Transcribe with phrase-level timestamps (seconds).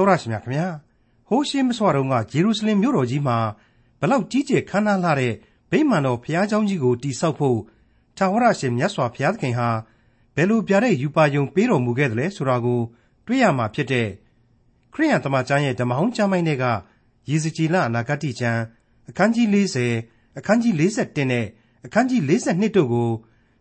[0.00, 0.66] တော်ရရှိမြခင်ဗျာ
[1.28, 3.38] ဟိုးရှင်းမစွာတုန်းကဂျေရုရှလင်မြို့တော်ကြီးမှာ
[4.00, 5.34] ဘလောက်ကြီးကျယ်ခမ်းနားလှတဲ့
[5.70, 7.58] ဗိမာန်တော်ဘုရားကျောင်းကြီးကိုတည်ဆောက်ဖို့
[8.16, 9.68] ထာဝရရှင်မြတ်စွာဘုရားသခင်ဟာ
[10.34, 12.80] ဘယ်လိုပြတဲ့ယူပါယုံပေးတော်မူခဲ့တယ်လဲဆိုတာကို
[13.26, 14.08] တွေ့ရမှာဖြစ်တဲ့
[14.92, 16.64] ခရိယန်တမန်ကျမ်းရဲ့ဓမ္မဟောင်းကျမ်းပိုင်းတွေက
[17.28, 18.60] ယေဇကြည်လအနာဂတ်ကျမ်း
[19.08, 21.46] အခန်းကြီး40အခန်းကြီး41နဲ့
[21.86, 23.10] အခန်းကြီး42တို့ကို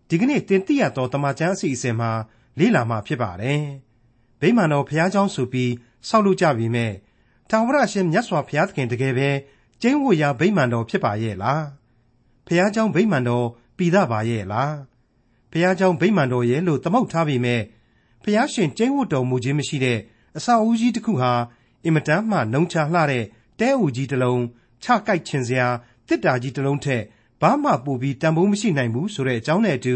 [0.10, 2.12] ဒီကနေ့တင်ပြရသောတမန်ကျမ်းအစီအစဉ်မှာ
[2.60, 3.62] လေ့လာမှာဖြစ်ပါတယ်။
[4.42, 5.72] ဗိမာန်တော်ဘုရားကျောင်းဆိုပြီး
[6.08, 6.92] ဆောက်လုပ်ကြပြီမဲ့
[7.50, 9.30] ထာဝရရှင်မြတ်စွာဘုရားသခင်တကယ်ပဲ
[9.82, 11.62] ကျင်းဝတ်ရာဗိမာန်တော်ဖြစ်ပါရဲ့လား။
[12.46, 13.46] ဘုရားကျောင်းဗိမာန်တော်
[13.78, 14.72] ပြည်သားပါရဲ့လား။
[15.52, 17.62] ဘုရားကျောင်းဗိမာန်တော်ရဲ့လို့သမုတ်ထားပြီမဲ့
[18.24, 20.00] ဘုရားရှင်ကျင်းဝတ်တော်မူခြင်းမရှိတဲ့
[20.38, 21.32] အစာအုပ်ကြီးတစ်ခုဟာ
[21.86, 23.26] အင်မတန်မှနှုံချလှတဲ့
[23.60, 24.44] တဲအူကြီးတစ်လုံး
[24.84, 25.68] ချကိုက်ချင်စရာ
[26.08, 27.04] တစ်တာကြီးတစ်လုံးထက်
[27.42, 29.96] ဘာမှပိုပြီးတန်ဖိုးမရှိနိုင်ဘူးဆိုတဲ့အကြောင်းနဲ့အတူ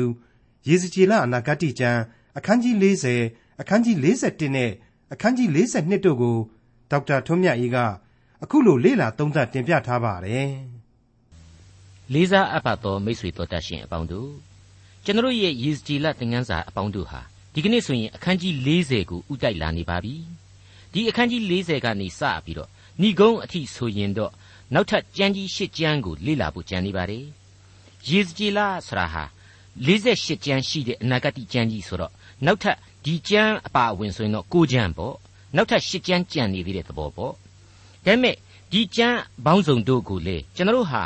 [0.68, 2.02] ယေဇကျေလအနာဂတ်ကျမ်း
[2.38, 2.76] အခန်းကြီး
[3.20, 4.72] 40အခန်းကြီး41နဲ့
[5.14, 6.38] အခန်းကြီး42တို့ကို
[6.92, 7.78] ဒေါက်တာထွန်းမြတ်အေးက
[8.44, 10.52] အခုလိုလေ့လာသုံးသပ်တင်ပြထားပါတယ်။
[12.14, 14.32] လေးစားအပ်ပါသောမိတ်ဆွေတော်တတ်ရှင်အပေါင်းတို့
[15.04, 17.22] ကျွန်တော်ရဲ့ယေဇကျေလသင်ခန်းစာအပေါင်းတို့ဟာ
[17.54, 20.16] ဒီကနေ့ဆိုရင်အခန်းကြီး40ကိုဥတိုက်လာနေပါပြီ။
[20.94, 22.70] ဒီအခန်းကြီး40ကနေစပြီးတော့
[23.02, 24.32] ဏိဂုံးအထိဆိုရင်တော့
[24.74, 27.26] နောက်ထပ်ကြမ်းကြီး၈ကြမ်းကိုလေ့လာဖို့ကြံနေပါတယ်။
[28.10, 29.24] ယေဇကျေလဆိုတာဟာ
[29.86, 32.12] 48ကျမ်းရှိတဲ့အနာဂတ်ကျမ်းကြီးဆိုတော့
[32.46, 35.16] နောက်ထပ် ဒီကျမ်းအပါအဝင်ဆိုရင်တော့9ကျမ်းပေါ့
[35.56, 37.38] နောက်ထပ်10ကျမ်းကြံနေသေးတဲ့သဘောပေါ့ဒါ
[38.06, 38.36] ပေမဲ့
[38.72, 41.04] ဒီကျမ်းဘောင်းစုံတို့ကိုလေကျွန်တော်တို့ဟာ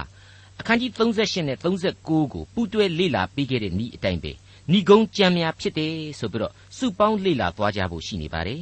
[0.59, 4.31] အခန်းကြီး38နဲ့39ကိုပူးတွဲလေ့လာပြီးခဲ့တဲ့ဤအတိုင်းပဲ
[4.72, 8.62] ဏိဂုံးကြံများဖြစ်တယ်ဆိုပြီးတော့စုပေါင်းလေ့လာသွားကြဖို့ရှိနေပါတယ်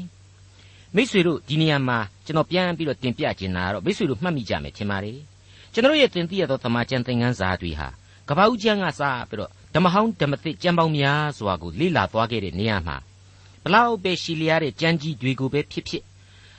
[0.96, 5.20] မိษွေတို့ဒီနေရာမှာကျွန်တော်ပြန်ပြီးတော့တင်ပြခြင်းတာကတော့မိษွေတို့မှတ်မိကြမယ်ထင်ပါတယ်
[5.74, 7.88] ကျွန်တော်ရဲ့တင်ပြရသောသမာကျမ်းသင်ခန်းစာတွေဟာ
[8.30, 12.98] ကပ္ပဦးကျမ်းကစပြီးတော့ဓမ္မဟောင်းဓမ္မသစ်ကျမ်းပေါင်းများစွာကိုလေ့လာသွားခဲ့တဲ့နေရာမှာ
[13.68, 16.04] ဘလောက်ပဲရှည်လျားတဲ့ကျမ်းကြီးတွေကိုပဲဖြစ်ဖြစ်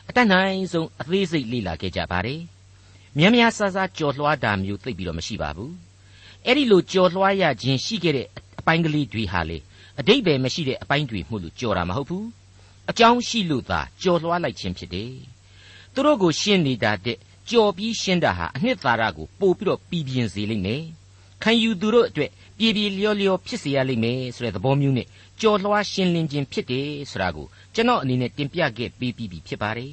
[0.09, 2.41] အတတ်နိုင်ဆုံးအသေးစိတ်လေ့လာခဲ့ကြပါတယ်။
[3.19, 5.73] များများဆဆကြော်လွှားတာမျိုးသိပြီးတော့မရှိပါဘူး။
[6.47, 9.59] အဲ့ဒီလိုကြော်လွှားရခြင်းရှိခဲ့တဲ့အပိုင်းကလေးတွေဟာလေ
[9.99, 12.25] အတိတ်ပဲမရှိတဲ့အပိုင်းတွေမှုလို့ကြော်တာမဟုတ်ဘူး။
[12.91, 15.13] အကြောင်းရှိလို့သာကြော်လွှားလိုက်ခြင်းဖြစ်တယ်။
[15.95, 17.19] သူတို့ကိုရှင်းနေတာတဲ့
[17.51, 20.83] ကြော်ပြီးရှင်းတာဟာအနှစ်သာရကိုပို့ပြီးတော့ပြည်ပြင်းစေလိမ့်မယ်။
[21.43, 25.07] ခံယူသူတို့အတွက်ပြေပြေလျော့လျော့ဖြစ်စေရလိမ့်မယ်ဆိုတဲ့သဘောမျိုးနဲ့
[25.41, 29.93] ကြော်လွှားရှင်းလင်းခြင်းဖြစ်တယ်ဆိုတာကိုကျွန်တော်အနေနဲ့တင်ပြခဲ့ပေးပြီးပြီဖြစ်ပါတယ်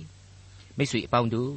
[0.78, 1.54] မိတ်ဆွေအပေါင်းတို့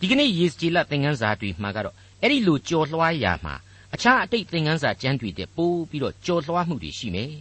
[0.00, 3.54] ဒီကနေ့ယေစကြည်လသင်ခန်းစာတွေမှာကတော့အဲ့ဒီလိုကြော်လွှားရာမှာ
[3.94, 7.32] အခြားအတိတ်သင်ခန်းစာကျမ်းတွေတဲ့ပို့ပြီးတော့ကြော်လွှားမှုတွေရှိမယ်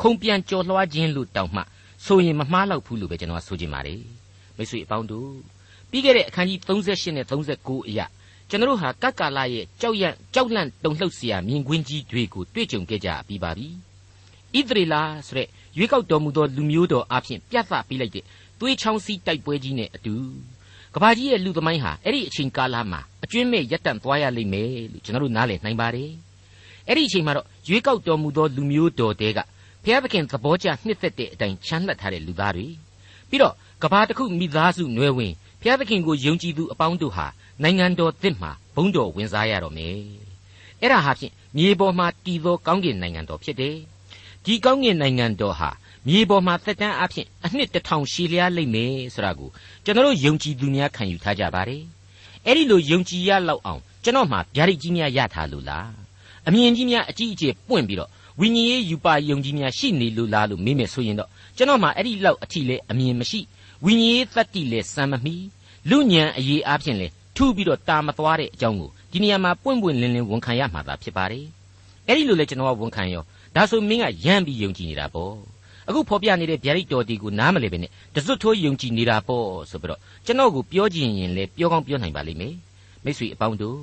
[0.00, 1.62] ခုံပြန်ကြော်လွှားခြင်းလို့တောင်မှ
[2.06, 4.02] ဆိုရင်မမှားလောက်ဘူးလို့ပဲကျွန်တော်ဆိုချင်ပါတယ်
[4.56, 5.30] မိတ်ဆွေအပေါင်းတို့
[5.90, 8.06] ပြီးခဲ့တဲ့အခန်းကြီး38နဲ့39အရာ
[8.48, 13.68] ကျွန်တော်တို့ဟာကကလာရဲ့ကြောက်ရန့်ကြောက်လန့်တုန်လှုပ်စရာမြင်ကွင်းကြီးတွေကိုတွေ့ကြုံခဲ့ကြပြီးပါပြီ။
[14.58, 14.94] ဣသရေလ
[15.26, 18.24] ဆိုတဲ့ရွေးကောက်တော်မူသောလူမျိုးတော်အဖြစ်ပြသပေးလိုက်တဲ့
[18.60, 20.14] သွေးချောင်းစီးတိုက်ပွဲကြီးနဲ့အတူ
[20.94, 26.10] ကဘာကြီးရဲ့လူသမိုင်းဟာအဲ့ဒီအချိန်ကာလမှာအကျွင်းမဲ့ရပ်တန့်သွားရလိမ့်မယ်လို့ကျွန်တော်တို့နားလည်နိုင်ပါတယ်
[26.88, 29.38] အဲ့ဒီအချိန်မှာတော့ရွေးကောက်တော်မူသောလူမျိုးတော်တဲက
[29.84, 32.66] ဘုရားသခင်သဘောကျနှစ်သက်တဲ့အတိုင်းချမ်းလှပ်ထားတဲ့လူသားတွေ
[33.28, 37.26] ပြီးတော့ကဘာတစ်ခုမိသားစုနွယ်ဝင်ဘုရားသခင်ကိုယုံကြည်သူအပေါင်းတို့ဟာ
[37.62, 39.96] နိုင်ငံတော်သစ်မှာဘုန်းတော်ဝင်စားရတော့မယ်
[40.80, 43.76] အဲ့ဒါဟာဖြင့်မြေပေါ်မှာတည်သောကောင်းကင်နိုင်ငံတော်ဖြစ်တယ်
[44.44, 45.70] ဒီကောင်းကင်နိုင်ငံတော်ဟာ
[46.06, 49.50] မြေပေါ်မှာသက်တမ်းအဖြစ်အနှစ်တစ်ထောင်ရှည်လျားလိမ့်မယ်ဆိုတာကို
[49.84, 51.82] ကျွန်တော်ယုံကြည်သူများခံယူထားကြပါတယ်
[52.46, 55.88] အဲ့ဒီလိုယုံကြည်ရလောက်အောင်ကျွန်တော်မှာဗျာဒိတ်ကြီးများရထားလို့လား
[56.48, 63.40] အမြင်ကြီးများအကြီးအကျယ်ပွင့်ပြီးတော့ဝိညာဉ်ရေးယူပါယုံကြည်များရှိနေလို့လားလို့မေးမယ်ဆိုရင်တော့ကျွန်တော်မှာအဲ့ဒီလောက်အထီလဲအမြင်မရှိ
[63.84, 65.34] ဝိညာဉ်ရေးသတ္တိလဲစံမမီ
[65.90, 71.46] လူညံအရေးအားဖြင့်လဲထူပြီးတော့တာမသွားတဲ့အကြောင်းကိုဒီနေရာမှာပွင့်ပွင့်လင်းလင်းဝန်ခံရမှာသာဖြစ်ပါတယ်
[72.06, 73.22] အဲ့ဒီလိုလဲကျွန်တော်ကဝန်ခံရော
[73.56, 75.34] ဒါဆိုမင်းကယမ်းပြီးယုံကြည်နေတာပေါ့
[75.88, 82.54] အခုဖော်ပြနေတဲ့ဗျာဒိတ်တော်တီကိုနားမလည်ပဲနဲ့တစွတ်ထိုးယုံကြည်နေတာပေါ့ဆိုပြီးတော့ကျွန်တော်ကိုပြောကြည့်ရင်လည်းပြောကောင်းပြောနိုင်ပါလိမ့်မယ်
[83.04, 83.80] မိတ်ဆွေအပေါင်းတို့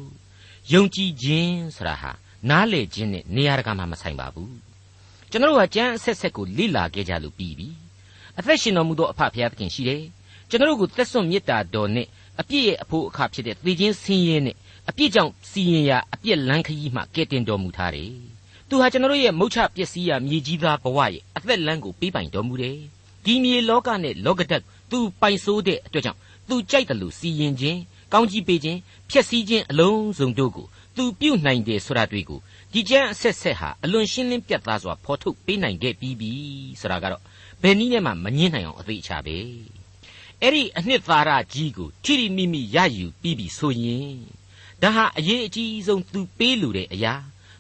[0.74, 2.12] ယုံကြည်ခြင်းဆိုတာဟာ
[2.50, 4.56] နားလေခြင်းနဲ့နေရာတကာမှာမဆိုင်ပါဘူး
[5.32, 7.68] ကျွန်တော်တို့ကကြမ်းအဆက်ဆက်ကိုလိလာခဲ့ကြလို့ပြီးပြီ
[8.38, 10.04] အသက်ရှင်တော်မူသောအဖဖခင်သခင်ရှိတယ်
[10.50, 12.08] ကျွန်တော်တို့ကိုသက်စွန့်မေတ္တာတော်နဲ့
[12.40, 14.56] အပြည့်ရဲ့အဖို့အခါဖြစ်တဲ့သေခြင်းဆင်းရဲနဲ့
[14.90, 18.37] အပြည့်ကြောင့်စီရင်ရာအပြည့်လန်းခရီးမှကဲတင်တော်မူထားတယ်
[18.70, 22.78] သူဟာကျွန်တော်တို့ရဲ့မုတ်ချပျက်စီးရာမြေကြီးသားဘဝရဲ့အသက်လမ်းကိုပေးပိုင်တော်မူတယ်
[23.26, 26.20] ဒီမြေလောကနဲ့လောကဓာတ်သူပိုင်ဆိုးတဲ့အတွက်ကြောင့်
[26.50, 27.80] သူကြိုက်တယ်လို့စီရင်ခြင်း
[28.14, 28.80] ကောင်းကြီးပေးခြင်း
[29.10, 30.66] ဖျက်ဆီးခြင်းအလုံးစုံတို့ကို
[30.96, 32.40] သူပြုတ်နိုင်တယ်ဆိုတာတွေ့ကို
[32.72, 36.32] ဒီကျမ်းအဆက်ဆက်ဟာအလွန်ရှင်းလင်းပြတ်သားစွာဖော်ထုတ်ပေးနိုင်ခဲ့ပြီးပြီ
[36.80, 37.22] ဆိုတာကတော့
[37.62, 39.38] ဘယ်နည်းနဲ့မှမငင်းနိုင်အောင်အသေးချပဲ
[40.42, 44.18] အဲ့ဒီအနှစ်သာရကြီးကိုထိထိမိမိရယူပြီးပြီဆိုရင်
[44.82, 47.14] ဒါဟာအရေးအကြီးဆုံးသူပေးလူတဲ့အရာ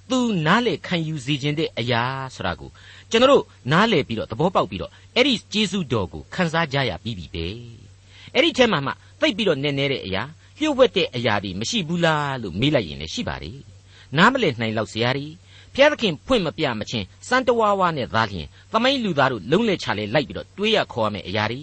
[0.09, 2.04] သူနားလေခံယူစေခြင်းတဲ့အရာ
[2.36, 2.69] ဆိုတာကို
[3.12, 7.45] ကျွန်တော်တို့နားလေပြီးတော့သဘောပေါက်ပြီးတော့အဲ့ဒီကျေးဇူးတော်ကိုခံစားကြရပြီးပြီပဲ
[8.33, 10.24] အဲ့ဒီထဲမှာမှသိပ်ပြီးတော့နည်းနည်းတဲ့အရာ
[10.59, 13.51] လျှို့ဝှက်တဲ့အရာတွေမရှိဘူးလားလို့မေးလိုက်ရင်လည်းရှိပါလေ
[14.18, 15.27] နားမလည်နိုင်လောက်စရာတွေ
[15.74, 21.59] ဘုရားသခင်ဖွင့်မပြမချင်းစံတဝါဝါနဲ့သားလျင်သမိုင်းလူသားတို့လုံးလက်ချလဲလိုက်ပြီးတော့တွေးရခေါ်ရမယ့်အရာတွေ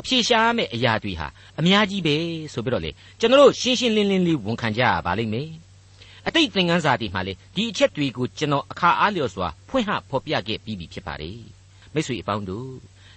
[0.00, 1.26] အဖြေရှာရမယ့်အရာတွေဟာ
[1.60, 2.16] အများကြီးပဲ
[2.52, 5.48] ဆိုပြီးတော့လေကျွန်တော်တို့ရှင်းရှင်းလင်းလင်းလေးဝန်ခံကြရပါလိမ့်မယ်
[6.26, 11.40] အတိတ်သင်ခန်းစာတွေမှာလေဒီအချက်တွေကိုကျွန်တော်အခါအားလျော်စွာဖွင့်ဟဖော်ပြခဲ့ပြီးပြီဖြစ်ပါတယ်
[11.94, 12.70] မိတ်ဆွေအပေါင်းတို့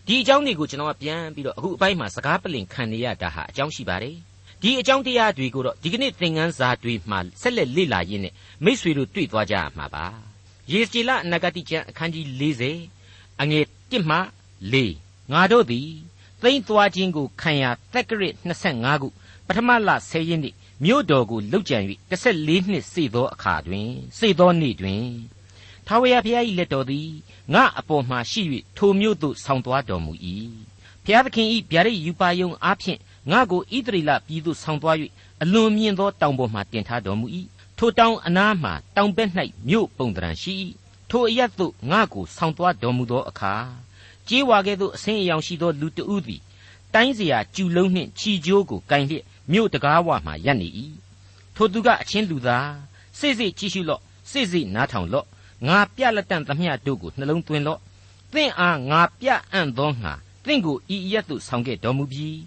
[0.07, 4.15] ဒီအကြောင်းတွေကိုကျွန်တော်ကပြန်ပြီးတော့အခုအပိုင်းမှာစကားပလင်ခံနေရတာဟာအကြောင်းရှိပါတယ်
[4.61, 8.33] ဒီအကြောင်းတရားတွေကိုတော့ဒီကနေ့သင်ခန်းစာတွေမှာဆက်လက်လေ့လာရင်းနဲ့
[8.65, 10.05] မိษွေတို့တွေ့သွားကြရမှာပါ
[10.71, 12.25] ယေစကြည်လအနာဂတိကျမ်းအခန်းကြီး
[12.89, 14.17] 40အငယ်1မှ
[14.73, 15.89] 4ငါတို့သည်
[16.41, 17.63] သိမ့်သွားခြင်းကိုခံရ
[17.93, 19.07] သက်ကရစ်25ခု
[19.47, 21.77] ပထမလ10ရက်နေ့ မြို့တော်ကိုလှုပ်ကြံ၍
[22.09, 25.05] 14နှစ်စေသောအခါတွင်စေသောနေ့တွင်
[25.87, 27.09] ထာဝရဘုရား၏လက်တော်သည်
[27.53, 28.41] ငါအပေါ်မှရှိ၍
[28.77, 30.13] ထိုမြို့သို့ဆောင်သွားတော်မူ၏
[31.03, 32.99] ဘုရားသခင်၏ဗျာဒိတ်ယူပါယုံအားဖြင့်
[33.31, 34.97] ငါကိုဣသရေလပြည်သို့ဆောင်သွား၍
[35.43, 37.25] အလွန်မြင့်သောတောင်ပေါ်မှတင်ထားတော်မူ၏
[37.77, 39.29] ထိုတောင်အနားမှတောင်ဘက်၌
[39.67, 40.53] မြို့ပုံတံရှိ၏
[41.09, 43.53] ထိုအရသို့ငါကိုဆောင်သွားတော်မူသောအခါ
[44.27, 46.41] ကြေးဝါကဲ့သို့အဆင်းအယောင်ရှိသောလူတဦးသည်
[46.93, 50.69] တိုင်းစရာကျူလုံးနှင့်ခြီကျိုးကိုကင်လျက် မြို့တကားဝမှရပ်နေ၏
[51.55, 52.71] ထိုသူကအချင်းလူသား
[53.19, 54.01] စိတ်စိတ်ကြည့်ရှုလော့
[54.31, 55.25] စိတ်စိတ်နားထောင်လော့
[55.67, 57.79] ငါပြလက်တန့်သမျှတို့ကိုနှလုံးသွင်းလော့
[58.33, 60.13] သင်အားငါပြအံ့သောငါ
[60.45, 62.39] သင်ကိုဤရက်သို့ဆောင်ခဲ့တော်မူပြီး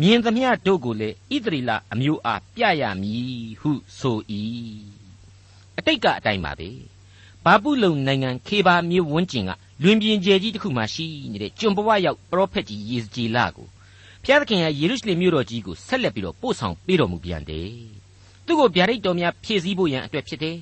[0.00, 4.18] မြင်သမျှတို့ကိုလည်းဣသရေလအမျိုးအားပြရမည်ဟုဆို၏
[5.78, 6.70] အတိတ်ကအတိုင်းပါပဲ
[7.44, 9.50] ဘာပုလုံနိုင်ငံခေဘာမြို့ဝန်းကျင်က
[9.82, 13.68] လွင်ပြင်ကျယ်ကြီးတစ်ခုမှရှိနေတဲ့ကျွန်ဘဝရောက်ပရောဖက်ကြီးယေဇကျေလကို
[14.26, 17.70] ဖျားသခင်ကယေရုရှလင်မြို့တော်ကြီးကိုဆက်လက်ပြီးတော့ပို့ဆောင်ပေးတော်မူပြန်တယ်
[18.46, 20.56] သူ့ကိုဗျာဒိတ်တော်များဖြည့်ဆည်းဖို့ရန်အတွက်ဖြစ်တယ်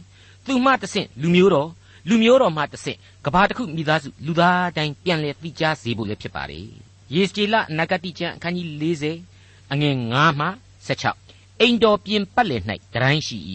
[0.47, 1.69] သူမှတဆင့်လူမျိုးတော်
[2.09, 6.67] လူမျိုးတော်မှတဆင့်ကဘာတစ်ခုမိသားစုလူသားတိုင်းပြန်လည်သိကြားစေဖို့လည်းဖြစ်ပါတယ်
[7.15, 10.47] ယေစကျေလနဂတိကျမ်းအခန်းကြီး40အငယ်9မှ
[10.89, 12.63] 16အိမ်တော်ပြင်ပတ်လည်၌
[12.95, 13.39] တရိုင်းရှိ၏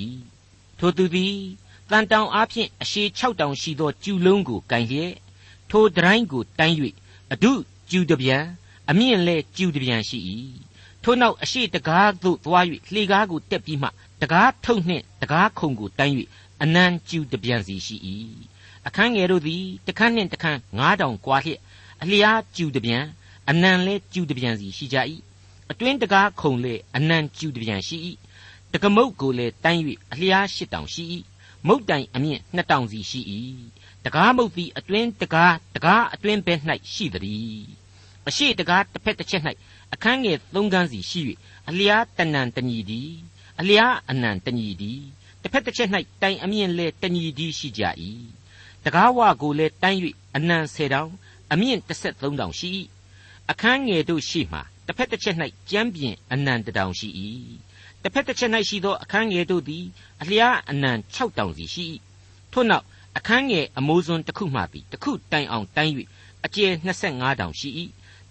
[0.80, 1.36] ထိုသူသည်
[1.90, 5.14] တန်တောင်အားဖြင့်အရှေ6တောင်ရှိသောကျူလုံးကိုကင်လျက်
[5.70, 6.76] ထိုတရိုင်းကိုတိုင်း၍
[7.34, 7.52] အဒု
[7.90, 8.44] ကျူတပြန်
[8.90, 10.20] အမြင့်လဲကျူတပြန်ရှိ၏
[11.04, 13.90] ထို့နောက်အရှိတကားသို့သွား၍လှေကားကိုတက်ပြီးမှ
[14.22, 16.16] တကားထုံနှင့်တကားခုံကိုတိုင်း၍
[16.64, 17.96] အနံကျူတပြန်စီရှိ၏
[18.88, 21.60] အခန်းငယ်တို့သည်တခန်းနှင့်တခန်း9000ကွာလျက်
[22.02, 23.04] အလျားကျူတပြန်
[23.50, 24.98] အနံလဲကျူတပြန်စီရှိကြ၏
[25.72, 27.98] အတွင်းတကားခုံလဲအနံကျူတပြန်ရှိ၏
[28.74, 29.82] တကမုတ်ကိုလဲတိုင်း၍
[30.12, 31.04] အလျား8000ရှိ၏
[31.68, 33.22] မုတ်တိုင်အမြင့်2000စီရှိ၏
[34.06, 36.54] တကားမုတ်သည်အတွင်းတကားတကားအတွင်းဘဲ၌
[36.94, 37.87] ရှိသည်
[38.28, 39.44] အရှိတကားတစ်ဖက်တစ်ချက်၌
[39.94, 41.20] အခန်းငယ်၃ခန်းစီရှိ၍
[41.70, 43.12] အလျားတဏံတညီသည်
[43.60, 45.02] အလျားအနံတညီသည်
[45.42, 45.90] တစ်ဖက်တစ်ချက်၌
[46.22, 47.84] တိုင်အမြင့်လဲတညီသည်ရှိကြ၏
[48.86, 50.00] တကားဝကိုလဲတိုင်း၍
[50.36, 51.12] အနံ၁၀တောင်
[51.52, 52.70] အမြင့်၁၃တောင်ရှိ၏
[53.52, 55.36] အခန်းငယ်တို့ရှိမှတစ်ဖက်တစ်ချက်၌
[55.70, 57.10] ကျမ်းပြင်အနံတတောင်ရှိ၏
[58.04, 59.86] တစ်ဖက်တစ်ချက်၌ရှိသောအခန်းငယ်တို့သည်
[60.22, 61.86] အလျားအနံ6တောင်စီရှိ၏
[62.54, 62.86] ထို့နောက်
[63.18, 65.94] အခန်းငယ်အမိုးစွန်းတစ်ခုမှသည်တစ်ခုတိုင်အောင်တိုင်း၍
[66.46, 66.72] အကျယ်
[67.06, 67.70] 25တောင်ရှိ၏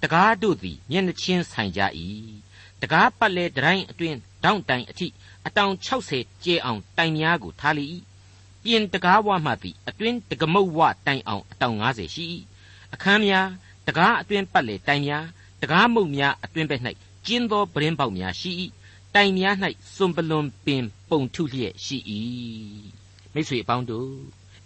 [0.07, 1.81] တကားတို့သည်မျက်နှချင်းဆိုင်ကြ၏
[2.83, 4.15] တကားပတ်လေတိုင်းအတွင်
[4.45, 5.07] တောင့်တိုင်အထိ
[5.47, 7.85] အတောင်60ကျဲအောင်တိုင်များကိုထားလေ၏
[8.63, 12.25] ပြင်တကားဝမှသည်အတွင်တကမုတ်ဝတိုင်အောင်အတောင်90ရှိ၏
[12.95, 13.49] အခန်းများ
[13.87, 15.25] တကားအတွင်ပတ်လေတိုင်များ
[15.63, 16.83] တကားမုတ်များအတွင်ဘက်၌
[17.27, 18.51] ကျင်းသောပရင်းပေါက်များရှိ၏
[19.15, 19.55] တိုင်များ၌
[19.95, 21.99] စွန်ပလွန်ပင်ပုံထုလျက်ရှိ၏
[23.33, 24.11] မိတ်ဆွေအပေါင်းတို့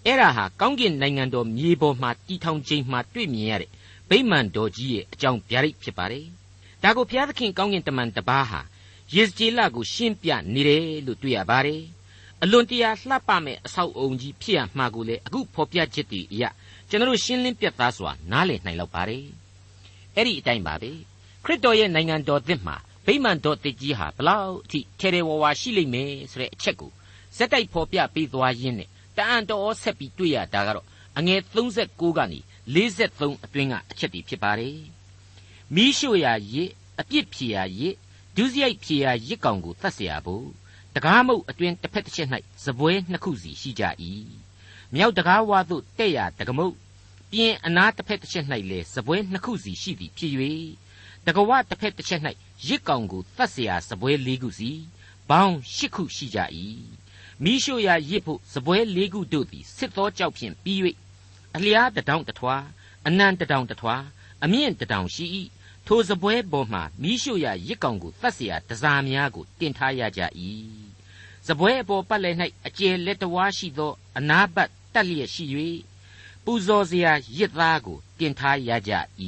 [0.06, 3.70] အဲ့ဒါဟာကောင်းကင်နိုင်ငံတော်မြေပေါ်မှာတီထောင်ခြင်းမှာတွေ့မြင်ရတဲ့
[4.10, 6.26] ဗိမာန်တော်ကြီးရဲ့အကြောင်းဗျာဒိတ်ဖြစ်ပါတယ်
[6.82, 8.60] ဒါကိုဘုရားသခင်ကောင်းကင်တမန်တပါးဟာ
[9.14, 11.82] ယေဇကျေလကိုရှင်းပြနေတယ်လို့တွေ့ရပါတယ်
[12.42, 16.50] အလွန်တရာလှပမဲ့အဆောက်အုံကြီးဖြစ်ရမှာကိုလေအခုဖော်ပြချက်တည်းအရာ
[16.88, 19.24] ကျွန်တော်ရှင်းလင်းပြသစွာနားလည်နိုင်လောက်ပါတယ်
[20.16, 20.90] အဲ့ဒီအတိုင်းပါပဲ
[21.44, 22.76] ခရစ်တော်ရဲ့နိုင်ငံတော်သစ်မှာ
[23.06, 26.90] ဗိမာန်တော်သစ်ကြီးဟာဘလောက်အထိထဲထဲဝါဝါရှိလိမ့်မယ်ဆိုတဲ့အချက်ကို
[27.36, 30.86] ဇက်တိုက်ဖော်ပြပေးသွားရင်းနဲ့တအံ့တော်ဆက်ပြီးတွေ့ရတာကတော့
[31.18, 32.40] အငယ်36ကနေ
[32.75, 34.79] 43အတွင်းကအချက်တွေဖြစ်ပါတယ်
[35.75, 36.69] မိရှုရာရစ်
[37.00, 37.95] အပြစ်ဖြေရာရစ်
[38.35, 40.47] ဒုစရိုက်ဖြေရာရစ်ကောင်ကိုတတ်เสียဖို့
[40.95, 42.29] တကားမုတ်အတွင်တစ်ဖက်တစ်ချက်၌
[42.65, 43.83] ဇပွဲနှစ်ခုစီရှိကြ၏
[44.93, 46.74] မြောက်တကားဝါသို့တဲ့ရတကမုတ်
[47.31, 50.33] ပြင်အနာတစ်ဖက်တစ်ချက်၌လည်းဇပွဲနှစ်ခုစီရှိသည်ဖြစ်၍
[51.25, 52.21] တကဝတစ်ဖက်တစ်ချက်၌
[52.67, 54.71] ရစ်ကောင်ကိုတတ်เสียဇပွဲလေးခုစီ
[55.29, 56.39] ဘောင်းရှစ်ခုရှိကြ၏
[57.43, 60.79] မိရှုရာရစ်ဖို့ဇပွဲလေးခုတို့သည်စစ်သောကြောက်ဖြင့်ပြီး၍
[61.55, 62.55] အလျားတထောင်တထွာ
[63.07, 63.95] အနံတထောင်တထွာ
[64.43, 65.25] အမြင့်တထောင်ရှိ၏
[65.88, 70.21] ထိုစပွဲပေါ်မှမိရှုရရစ်ကောင်ကိုတတ်เสียတစားများကိုတင်ထားရကြ၏
[71.47, 72.35] စပွဲအပေါ်ပတ်လည်၌
[72.67, 75.45] အကျယ်လက်တဝါရှိသောအနာဘတ်တက်လျက်ရှိ၍
[76.45, 78.91] ပူဇော်စရာရစ်သားကိုတင်ထားရကြ၏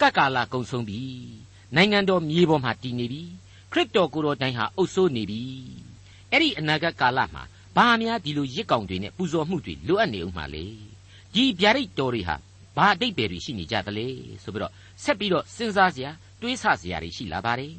[0.00, 1.02] ကကလာကုံဆုံးပြီ
[1.74, 3.22] နိုင်ငံတော်မြေပေါ်မှာတည်နေပြီ
[3.72, 5.42] ခရစ်တော်ကိုယ်တော်တိုင်ဟာအုပ်စိုးနေပြီ
[6.30, 7.42] အဲ့ဒီအနာဂတ်ကာလမှာ
[7.76, 10.66] ဘာများဒီလိုရစ်ကောင်တွေနဲ့ပူဇော်မှုတွေလိုအပ်နေဦးမှာလေ
[11.33, 12.35] ဒီဗျာဒိတ်တော်တွေဟာ
[12.77, 14.07] ဘာအတိတ်ပဲတွေရှိနေကြသလဲ
[14.43, 14.73] ဆိုပြီးတော့
[15.03, 16.11] ဆက်ပြီးတော့စဉ်းစားစရာ
[16.41, 17.73] တွေးဆစရာတွေရှိလာပါတယ်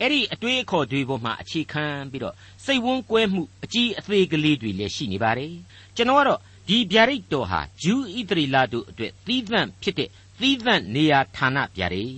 [0.00, 5.52] အဲ့ဒီအတွေးအခေါ်တွေပေါ်မှာအခြေခံပြီးတော့စိတ်ဝန်းကွဲမှုအကြီးအသေးကလေးတွေလည်းရှိနေပါတယ်
[5.96, 10.08] ကျွန်တော်ကတော့ဒီဗျာဒိတ်တော်ဟာဂျူးဣသရေလတို့အတွက်သီးသန့်ဖြစ်တဲ့
[10.40, 12.14] သီးသန့်နေရာဌာနဗျာဒိတ်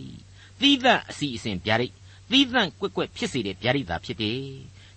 [0.60, 1.92] သီးသန့်အစီအစဉ်ဗျာဒိတ်
[2.30, 4.42] သီးသန့်ကွက်ကွက်ဖြစ်စေတဲ့ဗျာဒိတ်သာဖြစ်တယ်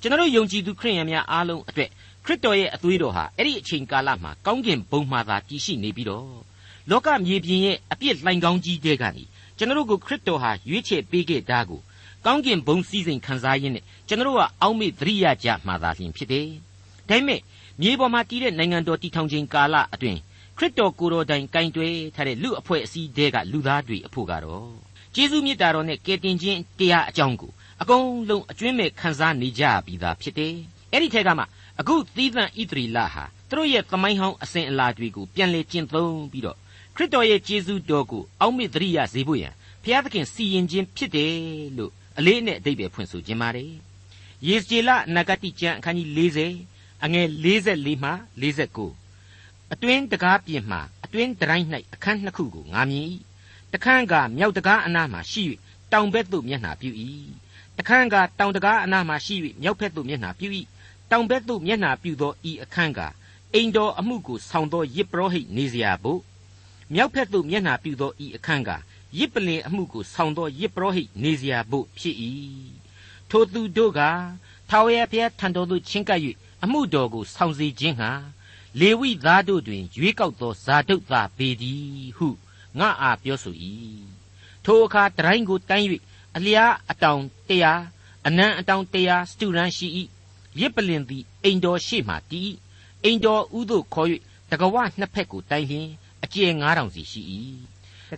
[0.02, 1.90] ကျွန်တော်ယုံကြည်သူခရိယန်များအားလုံးအတွက်
[2.26, 6.30] ခရစ်တော်ရဲ့အသွေးတော်ဟာအဲ့ဒီအချိန်ကာလမှာကောင်းကင်ဘုံမှာသာတည်ရှိနေပြီးတော့
[6.90, 9.24] လောကမြေပြင်ရဲ့အပြစ်လှိုင်ကောင်းကြီးတဲ့ကနေ
[9.58, 11.82] ကျွန်တော်ကိုခရစ်တော်ဟာရွေးချယ်ပေးခဲ့တာကို
[12.26, 16.48] ကောင်းကင်ဘုံစည်းစိမ်ခံစားရင်းနဲ့ကျွန်တော်ကအောက်မေ့သတိရကြမှာသာလျှင်ဖြစ်တယ်။
[17.10, 17.42] ဒါပေမဲ့
[17.82, 20.20] မြေပေါ်မှာတည်တဲ့နိုင်ငံတော်တည်ထောင်ခြင်းကာလအတွင်း
[20.58, 24.70] ခရစ်တော်ကိုယ်တော်တိုင်ကင်တွယ်ထားတဲ့လူအဖွဲ့အစည်းတွေကလူသားတွေအဖို့ကတော့
[25.16, 27.52] ကျေးဇူးမြတ်တာတော်နဲ့ကယ်တင်ခြင်းတရားအကြောင်းကို
[27.82, 30.54] အကုန်လုံးအကျွမ်းမဲ့ခံစားနေကြပြီးသားဖြစ်တယ်။
[30.92, 31.44] အဲ့ဒီထက်ကမှ
[31.80, 36.58] အခုသီးသန့်ဣသရီလဟာသူတို့ရဲ့သမိုင်းဟောင်းအစဉ်အလာတွေကိုပြန်လည်ကျင့်သုံးပြီးတော့
[36.96, 41.34] ခရစ်တော်ရဲ့ကျေးဇူးတော်ကိုအောက်မေ့သတိရစေဖို့ရန်ဘုရားသခင်စီရင်ခြင်းဖြစ်တယ်
[41.78, 43.72] လို့အလေးနဲ့အတိတ်ပဲဖွင့်ဆိုခြင်းပါတယ်။
[44.48, 46.10] ယေစကျေလနဂတိကျမ်းအခန်းကြီး
[46.58, 48.12] 40အငယ်44မှ
[48.92, 53.08] 49အတွင်းတကားပြင်မှအတွင်းတိုင်း၌အခန်းနှစ်ခုကိုငါမြင်၏။
[53.74, 55.44] တခန်းကမြောက်တကားအနားမှရှိ၍
[55.92, 56.90] တောင်ဘက်သို့မျက်နှာပြု၏။
[57.78, 60.50] တခန်းကတောင်တကားအနားမှရှိ၍မြောက်ဘက်သို့မျက်နှာပြု၏။
[61.12, 63.00] တောင်ဘက်သို့မျက်နှာပြုသောဤအခန်းက
[63.54, 66.22] အိမ်တော်အမှုကိုဆောင်သောယစ်ပရောဟိတ်နေစရာဘို့
[66.94, 68.70] မြောက်ဘက်သို့မျက်နှာပြုသောဤအခန်းက
[69.18, 72.16] ရစ်ပလင်အမှုကိုဆောင်သောရစ်ပရောဟိတ်နေစရာဘို့ဖြစ်၏
[73.30, 74.02] ထိုသူတို့က
[74.70, 76.20] ထာဝရဘုရားထံတော်သို့ချဉ်ကပ်၍
[76.64, 78.12] အမှုတော်ကိုဆောင်စေခြင်းဟာ
[78.80, 82.28] လေဝိသားတို့တွင်ရွေးကောက်သောဇာတုသာပေသည်ဟု
[82.80, 83.56] ငါအားပြောဆို၏
[84.66, 85.88] ထိုအခါတရိုင်းကိုတိုင်း၍
[86.36, 87.74] အလျားအတောင်တရာ
[88.28, 89.88] အနံအတောင်တရာစတူရန်ရှိ၏
[90.60, 92.52] ရစ်ပလင်သည်အိမ်တော်ရှိမှတည်
[93.04, 94.08] အိမ်တော်ဥသို့ခေါ်၍
[94.52, 95.88] တကဝနှစ်ဖက်ကိုတိုင်းလျင်
[96.24, 97.22] အကျယ်9000စီရှိ၏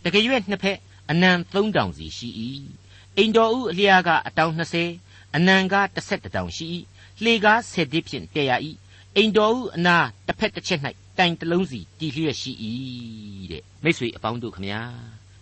[0.03, 0.77] တကရွက်နှစ်ဖက်
[1.11, 2.29] အနံ3000စီရှိ၏
[3.17, 4.53] အိမ်တော်ဥအလျားကအတောင်
[4.93, 6.67] 20အနံက17တောင်ရှိ၏
[7.23, 8.51] လှေကား10တိဖြင့်တည်ရ၏
[9.15, 9.97] အိမ်တော်ဥအနာ
[10.27, 10.81] တစ်ဖက်တစ်ချက်၌
[11.17, 12.51] တိုင်တလုံးစီတည်လျက်ရှိ၏
[13.51, 14.81] တဲ့မိတ်ဆွေအပေါင်းတို့ခမညာ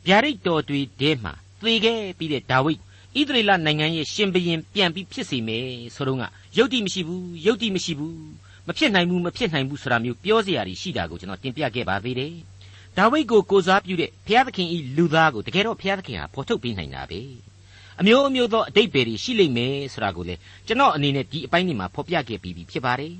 [0.08, 2.82] ဗျာဒိတ်တော်တွေတဲမှာသေခဲ့ပြီးတဲ့ဒါဝိဒ်
[3.20, 5.66] ဣသရေလနိုင်ငံရဲ့ရှင်ဘရင်ပြန်ပြီးဖြစ်စီမယ်
[5.96, 6.24] ဆိုတော့က
[6.58, 8.16] ယုတ်တိမရှိဘူးယုတ်တိမရှိဘူး
[8.68, 12.34] မဖြစ်နိုင်ဘူးမဖြစ်နိုင်ဘူးဆိုတာမျိုးပြောစရာရှိတာကိုကျွန်တော်တင်ပြခဲ့ပါသေးတယ်
[12.98, 17.22] ဒါဝိဒ်ကိုကိုစားပြုတဲ့ဘုရားသခင်ဤလူသားကိုတကယ်တော့ဘုရားသခင်ဟာဖော်ထုတ်ပေးနိုင်တာပဲ
[18.00, 20.36] အမျိုးအမျိုးသောအတိတ်ပဲတွေရှိလိမ့်မယ်ဆိုတာကိုလေ
[20.68, 23.14] ကျွန်တော်အနေနဲ့ဒီအပိုင်းนี้မှာဖော်ပြခဲ့ပြီးပြီဖြစ်ပါတယ်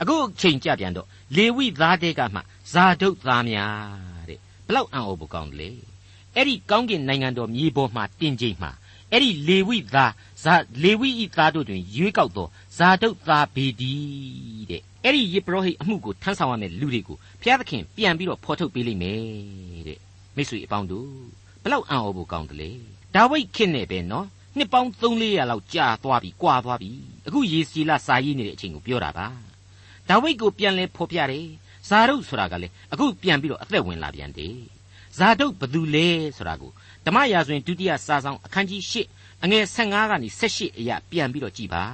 [0.00, 2.40] အခုချိန်ကြပြန်တော့လေဝိသားတဲ့ကမှ
[2.72, 5.70] ဇာဒုတ်သားများတဲ့ဘလောက်အံ့ဩဖို့ကောင်းတယ်လေ
[6.34, 8.70] အဲ့ဒီကောင်းကင်နိုင်ငံတော်မြေပေါ်မှာတင်ချိန်မှာ
[9.12, 13.92] အဲ့ဒီလေဝိသားဇာလေဝိဤသားတို့တွင်ရွေးကောက်သောဇာဒုတ်သားဘေဒီ
[14.70, 19.20] တဲ့အဲ့ဒီယေဘရဟိအမှုကိုထမ်းဆောင်ရမယ့်လူတွေကိုဘုရားသခင်ပြန်ပြီးတော့ဖော်ထုတ်ပေးလိမ့်မယ်
[19.88, 19.98] တဲ့
[20.36, 21.08] မိတ်ဆွေအပေါင်းတို့
[21.62, 22.70] ဘလောက်အံ့ဩဖို့ကောင်းတယ်လေ
[23.14, 24.26] ဒါဝိဒ်ခင်နဲ့ပဲနော်
[24.56, 26.90] နှစ်ပေါင်း300လောက်ကြာသွားပြီကွာသွားပြီ
[27.26, 29.26] အခုယေစီလစာရေးနေတဲ့အချိန်ကိုပြောတာပါ
[30.08, 31.46] ဒါဝိဒ်ကိုပြန်လဲဖော်ပြတယ်
[31.88, 34.56] ဇာဒုတ်ဆိုတာကလေအခုပြန်ပြီးတော့အသက်ဝင်လာပြန်တယ်
[35.18, 36.70] ဇာဒုတ်ဘသူလဲဆိုတာကို
[37.06, 38.82] ဓမ္မရာဇဝင်ဒုတိယစာဆောင်အခန်းကြီး
[39.14, 41.84] 8အငယ်15ကနေ18အရာပြန်ပြီးတော့ကြည်ပါ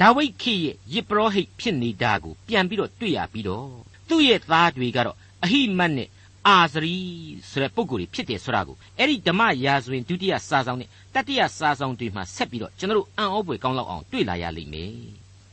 [0.00, 3.68] ဒါဝိဒ်ခေရဲ့ယစ်ပရောဟိတ်ဖြစ်နေတာကိုပြန်ပြီးတော့တွေ့ရပြီးတော့
[4.08, 6.08] သူ့ရဲ့သားတွေကတော့အဟိမတ်နဲ့
[6.46, 6.98] အာဇရီ
[7.50, 14.92] ဆိုတဲ့ပုံကိုယ်တွေဖြစ်တယ်ဆိုတာကိုအဲ့ဒီဓမ္မရာဇဝင်ဒုတိယစာဆောင်နဲ့တတိယစာဆောင်တွေမှာဆက်ပြီးတော့ကျွန်တော်တို့အံ့ဩဖွယ်ကောင်းလောက်အောင်တွေ့လာရလိမ့်မယ်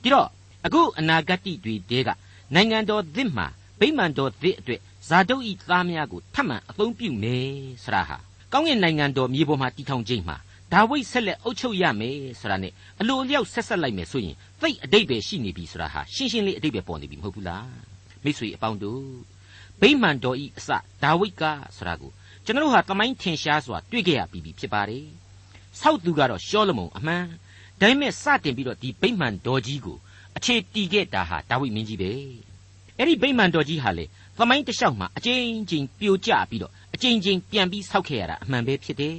[0.02, 0.28] ဒီတော့
[0.66, 2.10] အခုအနာဂတ်တွေတဲက
[2.54, 3.48] နိုင်ငံတော်သစ်မှာ
[3.80, 7.50] ဗိမာန်တော်သစ်အတွက် ဇာတုဤသားများကိုထပ်မံအသုံးပြုမယ်
[7.84, 8.18] ဆရာဟာ
[8.54, 10.38] ကောင်းကင်နိုင်ငံတော်မြေပေါ်မှာတည်ထောင်ခြင်းမှာ
[10.74, 17.70] ဒါဝိဒ်ဆက်လက်အုပ်ချုပ်ရမယ်ဆိုတာနဲ့အလိုအလျောက်ဆက်ဆက်လိုက်မယ်ဆိုရင်သိအတိတ်ပဲရှိနေပြီဆိုတာဟာရှင်းရှင်းလေးအတိတ်ပဲပေါ်နေပြီမဟုတ်ဘူးလား
[18.24, 19.04] မိတ်ဆွေအပေါင်းတို့
[19.82, 20.70] ဗိမာန်တော်ဤအစ
[21.04, 21.44] ဒါဝိဒ်က
[21.78, 22.12] ဆိုတာကို
[22.46, 25.06] ကျွန်တော်ဟာသမိုင်းထင်ရှားစွာတွေ့ခဲ့ရပြီးပြီဖြစ်ပါတယ်
[25.82, 27.26] ဆောက်သူကတော့ရှောလမုန်အမှန်
[27.80, 29.98] ဒါပေမဲ့စတင်ပြီးတော့ဒီဗိမာန်တော်ကြီးကို
[30.38, 32.12] အခြေတည်ခဲ့တာဟာဒါဝိဒ်မင်းကြီးပဲ
[32.98, 34.06] အဲ့ဒီဗိမာန်တော်ကြီးဟာလေ
[34.38, 39.18] သမိုင်းတစ်လျှောက်မှာအကျဉ်းချင်းပြိုကျပြီးတော့အကျဉ်းချင်းပြန်ပြီးဆောက်ခဲ့ရတာအမှန်ပဲဖြစ်တယ်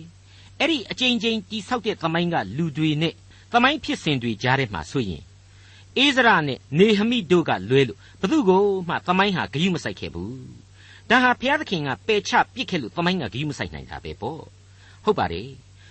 [0.60, 3.14] အဲ့ဒီအကျဉ်းချင်းတိဆောက်တဲ့သမိုင်းကလူတွေနဲ့
[3.52, 5.22] သမိုင်းဖြစ်စဉ်တွေကြားထဲမှာဆိုရင်
[5.96, 10.36] အိဇရာနဲ့နေဟမိတို့ကလွဲလို့ဘသူကိုမှသမိုင်းဟာဂယုမဆိုင်ခဲ့ဘူး
[11.10, 14.42] ဒါဟာဘုရားသခင်ကပယ်ချပစ်ခဲ့လို့သမိုင်းကဂယုမဆိုင်နိုင်တာပဲပေါ့
[15.04, 15.48] ဟုတ်ပါတယ်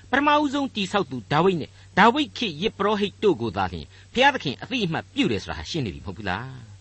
[0.09, 6.74] ပထမဦးဆုံးတိဆောက်သူဒါဝိဒ်နဲ့ဒါဝိဒ်ခေယေပရောဟိတ်တို့ကိုသာလျှင်ဘုရားသခင်အသိအမှတ်ပြုတယ်ဆိုတာရှင်းနေပြီမဟုတ်ဘူးလား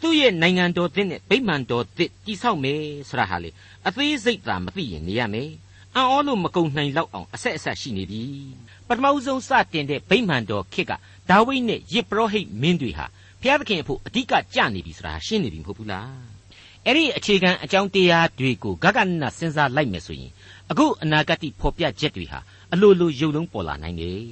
[0.00, 3.50] သူ့ရဲ့နိုင်ငံတော်သစ်နဲ့ဗိမာန်တော်သစ်တိဆောက်မယ်ဆိုတာဟာလေ
[3.88, 5.50] အသေးစိတ်သာမသိရင်နေရမယ်
[5.96, 8.22] အံ့ဩလို့မကုန်နိုင်လောက်အောင်အဆက်အဆက်ရှိနေပြီ
[8.88, 10.92] ပထမဦးဆုံးစတင်တဲ့ဗိမာန်တော်ခေတ်က
[11.30, 13.06] ဒါဝိဒ်နဲ့ယစ်ပရောဟိတ်မင်းတွေဟာ
[13.40, 16.36] ဘုရားသခင်အဖို့အဓိကကြနေပြီဆိုတာရှင်းနေပြီမဟုတ်ဘူးလား
[16.84, 20.32] အဲ့ဒီအခြေခံအကြောင်းတရားတွေကိုဂဂနနစဉ်းစားလိုက်မယ်ဆိုရင်
[20.70, 22.38] အခုအနာဂတ်ဖော်ပြချက်တွေဟာ
[22.72, 24.22] အလိုလိုရုပ်လုံးပေါ်လာနိုင်တယ်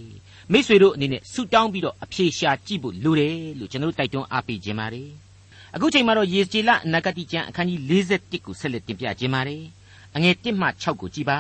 [0.52, 5.23] မိษွေတို့အနေနဲ့ဆူတောင်းပြီးတော့အဖြေရှာကြည့်ဖို့လိုတယ်လို့ကျွန်တော်တိုက်တွန်းအားပေးခြင်းပါတယ်
[5.76, 9.64] အခုချိန်မှာတော့ယေစီလအနာဂတ်ကျမ်းအခန်းကြီး41ကိုဆက်လက်တင်ပြခြင်းပါတယ်
[10.14, 11.38] အငယ်1မှ6ကိုကြည်ပါ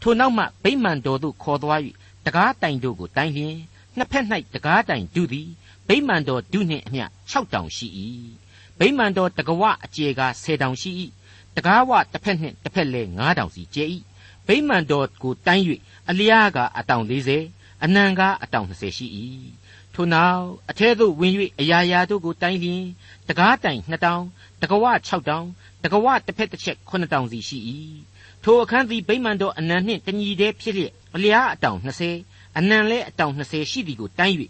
[0.00, 1.80] ထိုနောက်မှဗိမာန်တော်သို့ခေါ်သွား၍
[2.26, 3.56] တကားတိုင်တို့ကိုတိုင်လျင်
[3.96, 5.48] နှစ်ဖက်၌တကားတိုင်ဒုသည်
[5.88, 7.86] ဗိမာန်တော်ဒုနှင့်အမျှ6တောင်ရှိ၏
[8.78, 10.90] ဗိမာန်တော်တကဝအကျေကား10တောင်ရှိ၏
[11.56, 13.84] တကားဝတစ်ဖက်နှင့်တစ်ဖက်လဲ9တောင်စီကျဲ၏
[14.46, 15.64] ဗိမာန်တော်ကိုတိုင်း၍
[16.10, 19.06] အလျားကအတောင်40အနံကားအတောင်20ရှိ၏
[19.94, 22.84] ထို့နောက်အထဲသို့ဝင်၍အရာရာတို့ကိုတိုင်းလျင်
[23.28, 24.22] တကားတိုင်2တောင်
[24.62, 25.46] တကဝ6တောင်
[25.82, 27.58] တကဝတစ်ဖက်တစ်ချက်9တောင်စီရှိ၏
[28.42, 31.78] ထိုအခန်းသည်ဗိမာန်တော်အနံနှင့်တညီတည်းဖြစ်လျက်အလျားအတောင်
[32.18, 34.36] 20အနံလဲအတောင်20ရှိသည်ကိုတိုင်း၍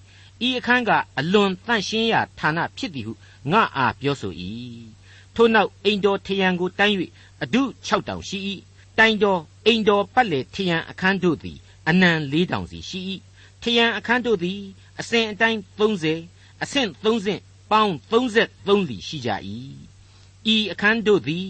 [0.46, 3.12] ဤအခန်းကအလွန်တန့်ရှင်းရာဌာနဖြစ်သည်ဟု
[3.52, 4.32] ငါအားပြောဆို၏
[5.34, 6.96] ထို့နောက်အိမ်တော်ထရန်ကိုတိုင်း၍
[7.42, 8.38] အဒု6တောင်ရှိ၏
[8.98, 11.58] တိုင်တော်အိမ်တော်ပတ်လေထရန်အခန်းတို့သည်
[11.88, 13.00] အနံ၄တောင်စီရှိ၏
[13.66, 14.60] ထရန်အခန်းတို့သည်
[15.00, 15.60] အစဉ်အတိုင်း
[16.12, 16.88] 30အဆင့်
[17.30, 19.30] 30ပေါင်း33လီရှိကြ၏
[20.54, 21.46] ဤအခန်းတို့သည်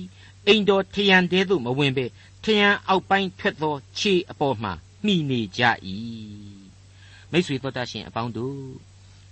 [0.46, 2.04] အိမ်တော်ထရန်တဲသို့မဝင်ပေ
[2.44, 4.70] ထရန်အောက်ပိုင်းထွက်သောခြေအပေါ်မှ
[5.04, 5.62] မိနေကြ၏
[7.30, 8.60] မိတ်ဆွေတို့တတ်ရှင်အပေါင်းတို့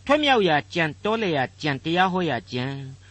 [0.07, 2.65] ထွမြောက်ရာကြံတောလေရာကြံတရားဟောရာကြံ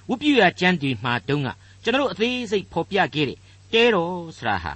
[0.09, 1.49] ဝုပြရာကြံဒီမှာတုန်းက
[1.83, 3.37] ကျွန်တော်တို့အသေးစိတ်ဖော်ပြခဲ့တဲ့
[3.73, 4.73] တဲတော်ဆရာဟာ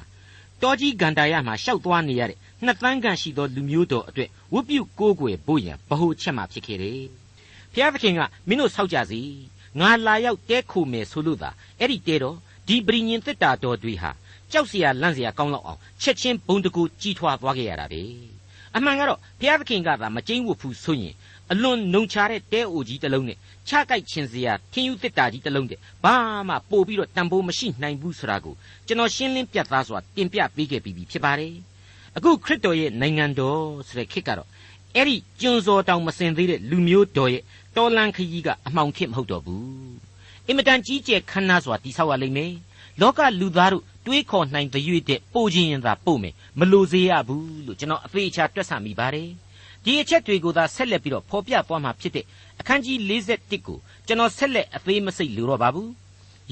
[0.61, 7.01] တောကြီးဂန္ဓာရမှာရှောက်သွားနေရတဲ့ နှစ်သန်းခန့်ရှိသောလူမျိုးတော်အတွက်ဝတ်ပြုကိုးကွယ်ဖို့ရန်ဗဟုချက်မှဖြစ်ခဲ့တယ်။
[7.73, 9.21] ဘုရားသခင်ကမင်းတို့ဆောက်ကြစီ
[9.79, 14.11] ငါလာရောက်တဲခိုမယ်ဆိုလို့သာအဲ့ဒီတဲတော်ဒီပရိညင်သစ်တာတော်တွေဟာ
[14.51, 18.01] ကြောက်စရာလန့်စရာကောင်းလောက်အောင်ချက်ချင်းဘုံတကူကြီးထွားသွားခဲ့ရတာပဲ။
[18.75, 21.15] အမှန်ကတော့ဘုရားသခင်ကသာမကျိန်းဝတ်ဘူးဆိုရင်
[21.51, 23.37] အလွန်နှုံချတဲ့တဲအိုကြီးတစ်လုံးနဲ့
[23.67, 26.15] ခြားကိုက်ချင်းစရာခင်းယူတစ်တာကြီးတစ်လုံးတဲ့ဘာ
[26.49, 28.55] မှပို့ပြီးတော့တန်ဖိုးမရှိနိုင်ဘူးဆိုတာကို
[28.87, 31.55] ကျွန်တော်ရှင်းလင်းပြသစွာတင်ပြပေးခဲ့ပြီးဖြစ်ပါတယ်။
[32.17, 34.49] အခုခရစ်တော်ရဲ့နိုင်ငံတော်ဆိုတဲ့ခေတ်ကတော့
[34.95, 37.43] အဲ့ဒီကျွန်းစောတောင်မစင်သေးတဲ့လူမျိုးတော်ရဲ့
[37.77, 39.65] တော်လန်ခကြီးကအမှောင်ခေတ်မဟုတ်တော့ဘူး
[40.47, 42.53] အင်မတန်ကြီးကျယ်ခမ်းနားစွာတိဆောက်ရလိမ့်မယ်
[43.01, 49.29] လောကလူသားတို့တွေးခေါ်နိုင်တဲ့တဲ့ပို့ခြင်းရင်သာပို့မယ်မလိုစေရဘူးလို့ကျွန်တော်အသေးချာတွက်ဆမိပါတယ်
[49.83, 52.25] ဒီအချက်တွေကိုသာဆက်လက်ပြီးတော့ဖော်ပြသွားမှာဖြစ်တဲ့
[52.59, 55.91] အခန်းကြီး41ကိုကျွန်တော်ဆက်လက်အသေးမစိတ်လိုတော့ပါဘူး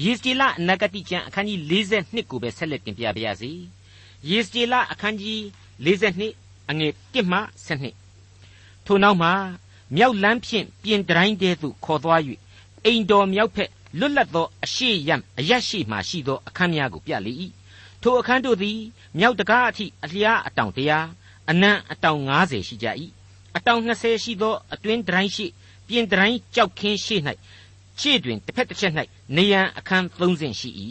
[0.04, 1.60] ယေစတီလအနာဂတိကျမ်းအခန်းကြီး
[1.94, 3.52] 42ကိုပဲဆက်လက်တင်ပြပါရစေ
[4.30, 5.40] ယေစတီလအခန်းကြီး
[5.84, 7.38] 42အငယ်1မှ
[8.16, 9.32] 7ထို့နောက်မှာ
[9.96, 12.20] မြောက်လန်းဖြင့်ပြင်တိုင်းတဲသို့ခေါ်သွား၍
[12.84, 17.32] အိမ်တော်မြောက်ဖက်လွတ်လပ်သောအရှိယံအရရှိမှရှိသောအခန်းများကိုပြလေ၏
[18.02, 18.78] ထိုအခန်းတို့သည်
[19.18, 20.98] မြောက်တကားအထိအလျားအတောင်တရာ
[21.50, 22.86] အနံ့အတောင်90ရှိကြ၏
[23.56, 25.46] အတောင်20ရှိသောအတွင်းတိုင်းရှိ
[25.88, 27.16] ပြင်တိုင်းကြောက်ခင်းရှိ၌
[28.00, 28.92] ရှေ့တွင်တစ်ဖက်တစ်ချက်၌
[29.36, 30.70] နေရန်အခန်း30ရှိ၏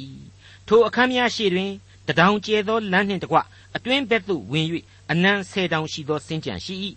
[0.67, 1.72] ထိုအခန်းများရှေ့တွင်
[2.08, 3.38] တဒေါင်ကျဲသောလမ်းနှင့်တကွ
[3.76, 4.68] အတွင်းဘက်သို့ဝင်၍
[5.12, 6.76] အနံ10တောင်ရှိသောစင်ကြံရှိ၏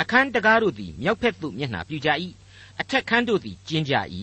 [0.00, 2.08] အခန်းတကားတို့သည်မြောက်ဘက်သို့မျက်နှာပြုကြ၏
[2.80, 3.94] အထက်ခန်းတို့သည်ကျင်းကြ၏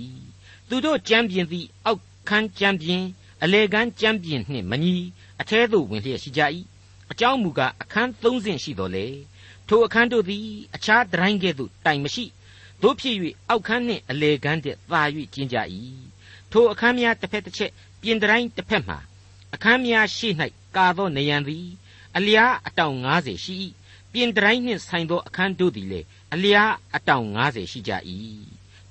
[0.69, 3.03] သူတို့ကြမ်းပြင်သည်အောက်ခန်းကြမ်းပြင်
[3.43, 4.95] အလေကန်းကြမ်းပြင်နှင့်မညီ
[5.41, 6.41] အထဲသို့ဝင်လျက်ရှိကြ၏
[7.11, 9.05] အကြောင်းမူကားအခန်း၃ဆင့်ရှိတော်လေ
[9.67, 12.25] ထိုအခန်းတို့သည်အခြားတရိုင်းကဲ့သို့တိုင်မရှိ
[12.81, 13.15] တို့ဖြစ်၍
[13.49, 15.01] အောက်ခန်းနှင့်အလေကန်းတည်းသာ၍
[15.33, 15.57] ကျင်းကြ၏
[16.51, 18.95] ထိုအခန်းများတစ်ဖက်တစ်ချက်ပြင်တရိုင်းတစ်ဖက်မှ
[19.53, 20.29] အခန်းများရှိ၌
[20.75, 21.67] ကာသောနေရန်သည်
[22.17, 23.55] အလျားအတောင်90ရှိ၏
[24.11, 27.91] ပြင်တရိုင်းနှင့်ဆိုင်သောအခန်းတို့သည်လည်းအလျားအတောင်90ရှိကြ၏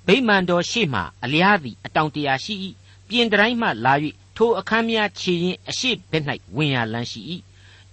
[0.05, 2.53] ဗိမာန်တော်ရှေ့မှအလျားသည်အတောင်တရာရှိ၏
[3.07, 3.93] ပြင်တိုင်းမှလာ၍
[4.37, 6.23] ထိုအခန်းများခြေရင်အရှိဘက်၌
[6.55, 7.21] ဝင်ရလန်းရှိ၏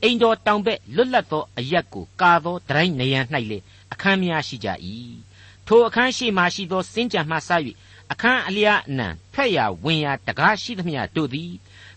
[0.02, 3.58] အိမ်တော်တောင်ဘက်လွတ်လပ်သောအရက်ကိုကာသောတိုင်းနေရန်၌လေ
[3.92, 4.68] အခန်းများရှိကြ၏
[5.66, 7.50] ထိုအခန်းရှိမှရှိသောစင်ကြံမှဆ၍
[8.12, 11.52] အခန်းအလျားအနံဖက်ရဝင်ရတကားရှိသမျှတို့သည်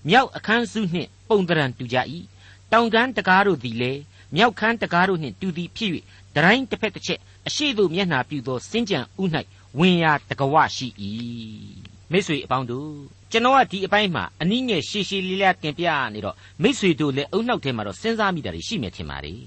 [0.10, 1.98] မြောက်အခန်းစုနှင့်ပုံတရံတူကြ၏
[2.72, 4.02] တောင်ကန်းတကားတို့သည်လည်း
[4.36, 5.92] မြောက်ခန်းတကားတို့နှင့်တူသည်ဖြစ်၍
[6.36, 9.24] တိုင်းတစ်ဖက်တစ်ချက်အရှိတို့မျက်နှာပြုသောစင်ကြံဥ၌
[9.80, 10.88] ဝင်ရာတကဝရှိ၏
[12.12, 12.90] မိတ်ဆွေအပေါင်းတို့
[13.32, 19.42] ကျွန်တော်ကဒီအပိုင်းမှာအနည်းငယ်ရှည်ရှည်လေးလေးတင်ပြနေတော့မိတ်ဆွေတို့လည်းအုံနောက်ထဲမှာတော့စဉ်းစားမိတာတွေရှိမယ်ထင်ပါတယ်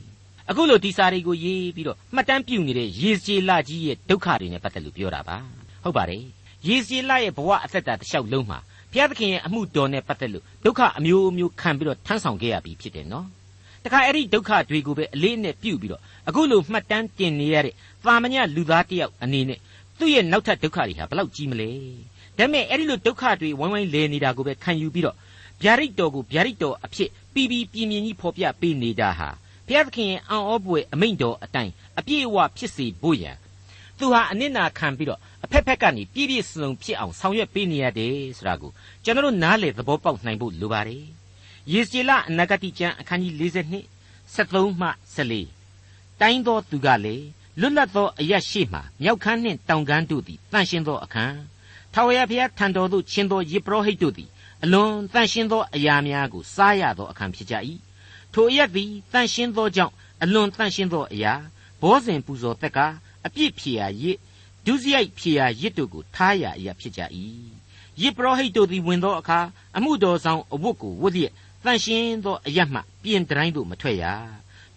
[0.51, 5.37] အခုလိုဒီစာတွေကိုရေးပြီးတော့မှတ်တမ်းပြုနေတဲ့ရေစည်လကြီးရဲ့ဒုက္ခတွေနဲ့ပတ်သက်လို့ပြောတာပါ
[5.85, 6.25] ဟုတ်ပါတယ်
[6.69, 8.59] ရေစည်လရဲ့ဘဝအသက်တာတစ်လျှောက်လုံးမှာ
[8.93, 13.27] ဘုရားသခင်ရဲ့အမှုတော်နဲ့ပတ်သက်လို့ဒုက္ခအမျိုးမျိုးခံပြီးတော့ထမ်းဆောင်ခဲ့ရပြီဖြစ်တယ်နော်
[13.85, 19.59] တခါအဲ့ဒီဒုက္ခတွေကိုပဲအလေးနဲ့ပြုပြီးတော့အခုလိုမှတ်တမ်းတင်နေရတဲ့သာမညလူသားတယောက်အနေနဲ့
[19.99, 21.71] သူ့ရဲ့နောက်ထပ်ဒုက္ခတွေဟာဘလောက်ကြီးမလဲ
[22.39, 25.17] ဒါပေမဲ့အဲ့ဒီလိုဒုက္ခတွေဝိုင်းဝိုင်းလဲနေတာကိုပဲခံယူပြီးတော့
[25.63, 29.29] ဗျာဒိတ်တော်ကိုဗျာဒိတ်တော်အဖြစ်ပြီးပြီးပြင်းပြင်းကြီးဖော်ပြပေးနေတာဟာ
[29.67, 33.37] ဘုရားသခင်ရဲ့အံ့ဩပွေအမိန့်တော်အတိုင်းအပြည့်အဝဖြစ်စေဖို့ရန်
[33.99, 38.71] သူဟာအနစ်နာခံပြီးတော့ အဖက်ဖက်ကနေပြည့်ပြည့်စုံဖြစ်အောင်ဆောင်ရွက်ပေးနေရတယ်ဆိုတာကို
[39.05, 41.05] ကျွန်တော်နားလေသဘောပေါက်နိုင်ဖို့လိုပါတယ်
[41.73, 47.27] ယေစီလအနာဂတိကျမ်းအခန်းကြီး42 73မှ14တိုင်းသောသူကလည်း
[47.61, 51.39] လွတ်လပ်သောအရက်ရှိမှမြောက်ခမ်းနှင့်တောင်ခမ်းတို့သည်တန့်ရှင်းသောအခန်း
[51.93, 54.29] ထာဝရဘုရားထံတော်သို့ချင်းသောယေပရောဟိတ်တို့သည်
[54.65, 57.55] အလွန်တန့်ရှင်းသောအရာများကိုစားရသောအခန်းဖြစ်ကြ၏
[58.33, 61.35] ထိုအရက်သည်တန့်ရှင်းသောကြောင့်အလွန်တန့်ရှင်းသောအရာ
[61.83, 62.79] ဘောဇဉ်ပူဇော်သက်က
[63.27, 64.19] အပြစ်ဖြေရာရစ်
[64.67, 67.01] ဒုစရိုက်ဖြေရာရစ်တို့ကိုထားရာအရာဖြစ်ကြ၏
[68.03, 69.39] ယစ်ပရောဟိတ်တို့သည်ဝင်သောအခါ
[69.77, 71.33] အမှုတော်ဆောင်အဝတ်ကိုဝတ်လျက်
[71.65, 74.05] တန်ရှင်းသောအရတ်မှပြင်တိုင်းသို့မထွက်ရ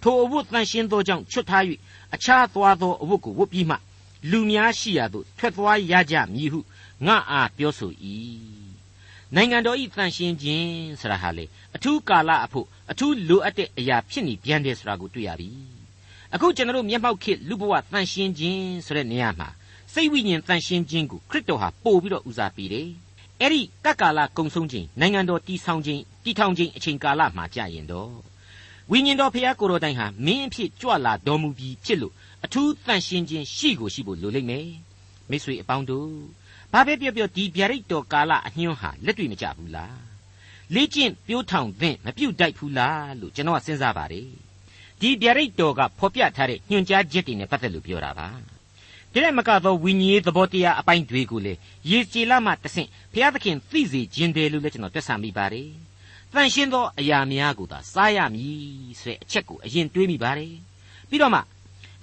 [0.02, 1.64] ထိုအဝတ်တန်ရှင်းသောကြောင့်ချွတ်ထား၍
[2.16, 3.76] အခြားသွားသောအဝတ်ကိုဝတ်ပြီးမှ
[4.32, 6.60] လူများရှိရာသို့ထွက်သွားရကြမည်ဟု
[7.06, 7.92] ငါအားပြောဆို၏
[9.36, 15.50] နိုင်ငံတော်ဤတန်ရှင်းခြင်းဆိုတာဟာလေအထူးကာလအဖို့အထူးလိုအပ်တဲ့အရာဖြစ်နေပြန်တယ်ဆိုတာကိုတွေ့ရပြီ
[16.34, 19.50] အခုကျွန်တော်တို့မျက်မှောက်ခေတ်လူဘဝတန်ရှင်းခြင်းဆိုတဲ့နေရာမှာ
[19.94, 22.90] စိတ်ဝိညာဉ်တန်ရှင်းခြင်းကိုခရစ်တော်ဟာပို့ပြီးတော့ဦးစားပေးတယ်
[23.42, 28.14] အဲ့ဒီကကာလကုံဆုံးခြင်းနိုင်ငံတော်တည်ဆောင်ခြင်းတည်ထောင်ခြင်းအချိန်ကာလမှာကြာရင်တော့
[28.92, 32.14] ဝိညာဉ်တော်ဖျားကိုယ်တော်တိုင်ဟာမင်းအဖြစ်ကြွလာတော်မူပြီးဖြစ်လို့
[32.46, 34.70] အထူးတန်ရှင်းခြင်းရှိကိုရှိဖို့လိုလိမ့်မယ်
[35.30, 36.12] မိတ်ဆွေအပေါင်းတို့
[36.74, 40.00] ဘာပဲပြောပြောဒီဗျာဒိတ်တော်ကာလအညွှန်းဟာလက်တွေ့မကျဘူးလား
[40.74, 44.30] လေ့ကျင့်ပြိုးထောင်သင့်မပြုတ်တိုက်ဘူးလားလို့ကျွန်တော်ကစဉ်းစားပါတယ်
[45.02, 48.28] ဒီဗျာဒိတ်တော်ကဖော်ပြထားတဲ့ညွှန်ကြားချက်တွေနဲ့ပတ်သက်လို့ပြောတာပါ
[49.14, 51.54] ဒီလက်မကသောဝိညာဉ်သဘောတရားအပိုင်းတွေကိုလေ
[51.90, 55.70] ရေကြည်လာမှတဆင့်ဘုရားသခင်သိစေခြင်းတယ်လို့လည်းကျွန်တော်တွက်ဆမိပါတယ်။
[56.34, 60.54] တန်ရှင်းသောအရာများကိုသာစားရမည်ဆိုတဲ့အချက်ကိုအရင်တွေးမိပါတယ်။
[61.10, 61.40] ပြီးတော့မှ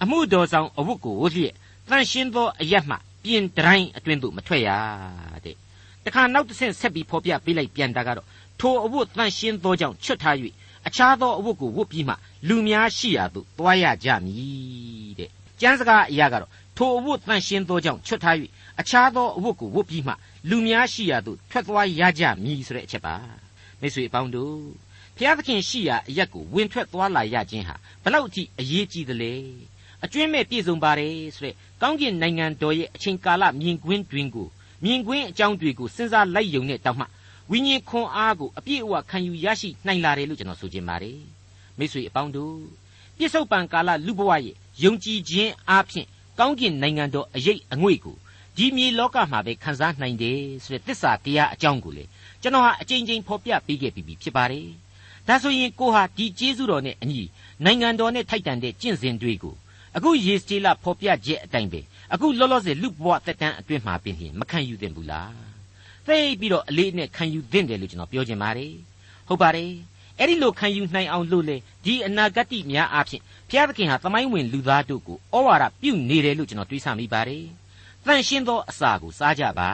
[0.02, 1.54] အမှုတော်ဆောင်အဝတ်ကိုဝတ်လျက်
[1.90, 4.68] တန်ရှင်းသောအရက်မှပြင်တိုင်းအတွင်းသို့မထွက်ရ
[5.44, 5.56] တဲ့။
[6.04, 8.26] တခါနောက်တစ်ဆင့်ဆက်ပြီးဖော်ပြပေးလိုက်ပြန်တာကတော့
[8.60, 10.36] ထိုအဝတ်တန်ရှင်းသောကြောင့်ချွတ်ထား၍
[10.86, 12.14] အခြားသောအဝတ်ကိုဝတ်ပြီးမှ
[12.48, 18.36] လူများရှိရာသို့သွားရကြမည်တဲ့။ ကျမ်းစကားအရာကတော့ထိုအဝတ်တန်ရှင်းသောကြောင့်ချွတ်ထား၍
[18.80, 20.12] အခြားသောအဝတ်ကိုဝတ်ပြီးမှ
[20.48, 23.14] လူများရှိရာသို့ထွက်သွားရကြမည်ဆိုတဲ့အချက်ပါ
[23.80, 24.60] မိတ်ဆွေအပေါင်းတို့
[25.16, 29.32] ဖျားသခင်ရှိရာအရက်ကိုဝင်ထွက်သွားလာရခြင်းဟာဘလောက်အထိအရေးကြီးသလဲ
[30.04, 34.48] အကျွင့်မဲ့ပြည့်စုံပါတယ်ဆိုတဲ့ကောင်းကင်နိုင်ငံတော်ရဲ့အချိန်ကာလမြင်ကွင်းတွင်ကို
[34.84, 37.06] မြင်ကွင်းအကြောင်းတွေကိုစဉ်းစားလိုက်ယုံနဲ့တောက်မှ
[37.50, 41.20] ဝိညာဉ်ခွန်အားကိုအပြည့်အဝခံယူရရှိနိုင်လာတယ်လို့ကျွန်တော်ဆိုချင်ပါတယ်
[41.78, 42.56] မိတ်ဆွေအပေါင်းတို့
[43.18, 46.06] ပြစ္ဆုတ်ပံကာလလူဘဝရဲ့ ယုံကြည်ခြင်းအားဖြင့်
[46.38, 48.16] ကောင်းကင်နိုင်ငံတော်အရေးအငွေ့ကို
[48.56, 52.04] ဒီမြေလောကမှာပဲခံစားနိုင်တယ်ဆိုတဲ့သစ္စာတရားအကြောင်းကိုလေ
[52.42, 54.66] ကျွန်တော်ဟာအကြိမ်ကြိမ်ဖော်ပြပေးခဲ့ပြီးဖြစ်ပါတယ်။
[55.28, 57.22] ဒါဆိုရင်ကိုဟာဒီကျေးဇူးတော်နဲ့အညီ
[57.64, 59.54] နိုင်ငံတော်နဲ့ထိုက်တန်တဲ့ကျင့်စဉ်တွေကို
[59.96, 61.80] အခုယေစကျေလဖော်ပြချက်အတိုင်းပဲ
[62.12, 65.30] အခုလောလောဆယ်လူဘဝတက်တန်းအတွင်းမှာပင်မခံယူသင့်ဘူးလား။
[66.06, 68.72] သိပြီးတော့အလေးနဲ့ခံယူသင့်တယ်လို့ကျွန်တော်ပြောချင်ပါတယ်။
[69.28, 69.70] ဟုတ်ပါတယ်။
[70.18, 77.44] အဲ့ဒီလိုခံယူနိုင်အောင်လို့လေဒီအနာဂတ်များအဖြစ်ဘုရားသခင်ဟာသမိုင်းဝင်လူသားတို့ကိုဩဝါဒပြုနေတယ်လို့ကျွန်တော်တွေးဆမိပါတယ်။
[78.06, 79.70] တန်ရှင်းသောအစာကိုစားကြပါ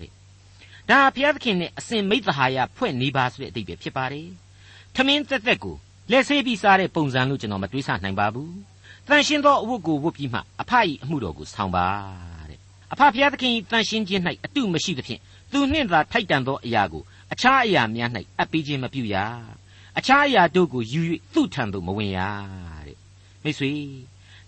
[0.00, 0.10] တဲ့။
[0.88, 4.28] ဒါဘုရားသခင်နဲ့အစဉ်မိသဟာယဖွဲ့နေပါဆိုတဲ့အဓိပ္ပာယ်ဖြစ်ပါတယ်။
[4.94, 5.76] ထမင်းသက်သက်ကို
[6.10, 8.50] လက်ဆေးပြီးစားတဲ့ပုံစံလို့ကျွန်တော်မတွေးဆနိုင်ပါဘူး။
[9.08, 11.86] တန်ရှင်းသောအဝတ်ကိုဝတ်ပြီးမှအဖအီအမှုတော်ကိုဆောင်ပါ
[12.50, 12.58] တဲ့
[12.92, 15.20] အဖဘုရားသခင်တန်ရှင်းခြင်း၌အတုမရှိသဖြင့်
[15.52, 19.16] သူနှင့်သာထိုက်တန်သောအရာကိုအခြားအရာများ၌အပ်ပေးခြင်းမပြုရ။
[19.98, 21.00] အခြားအရာတို့ကိုယူ၍
[21.34, 22.18] သူ့ထံသို့မဝင်ရ
[23.42, 23.72] မိတ်ဆွေ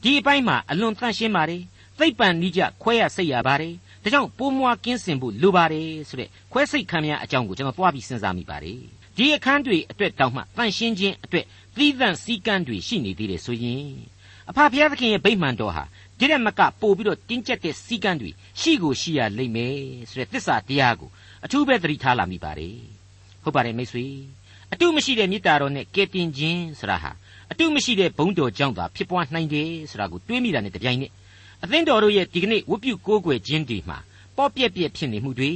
[0.03, 1.63] ဒီအပိုင်းမှာအလွန်တန့်ရှင်းပါတယ်
[1.99, 8.81] သိပ်ပံနိကြခွဲရစိတ်ရပါတယ်ဒါကြောင့်ပိုးမွားကင်းစင်ဖို့လိုပါတယ်ဆိုတဲ့ခွဲစိတ်ခံများအကြောင်းကိုကျွန်တော်သွားပြီးစဉ်းစားမိပါတယ်
[9.17, 13.89] ဒီအခန်းတွေအတွက်တောင်းမှတန့်ရှင်းခြင်းအတွက်သီးသန့်စည်းကမ်းတွေရှိနေသေးတယ်ဆိုရင်
[14.51, 15.85] အဖဖျားသခင်ရဲ့ဗိမှန်တော်ဟာ
[16.19, 18.31] ဒီရက်မကပို့ပြီးတော့တင်းကျပ်တဲ့စည်းကမ်းတွေ
[18.61, 21.11] ရှိကိုရှိရလိမ့်မယ်ဆိုတဲ့သစ္စာတရားကို
[21.45, 22.77] အထူးပဲသတိထားလာမိပါတယ်
[23.43, 24.05] ဟုတ်ပါတယ်မိတ်ဆွေ
[24.73, 27.11] အတုမရှိတဲ့မေတ္တာတော်နဲ့ကယ်တင်ခြင်းဆိုတာဟာ
[27.51, 31.13] အတုမရှိတဲ့ဘုံတော်ကြောင့်သာဖြစ်ပွားနိုင်တယ်ဆိုတာကိုတွေးမိတာနဲ့တပြိုင်နက်
[31.63, 33.99] အသင်းတော်တို့ရဲ့ဒီကနေ့ဝတ်ပြုကိုးကွယ်ခြင်းတွေမှာ
[34.37, 35.51] ပေါ့ပြက်ပြက်ဖြစ်နေမှုတွေ